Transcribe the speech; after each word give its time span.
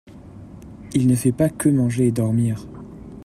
Il 0.95 1.05
ne 1.05 1.13
fait 1.15 1.31
pas 1.31 1.47
que 1.51 1.69
manger 1.69 2.07
et 2.07 2.11
dormir. 2.11 2.65